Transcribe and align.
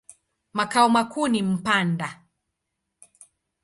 Makao 0.53 0.89
makuu 0.89 1.27
ni 1.27 1.41
Mpanda. 1.43 2.23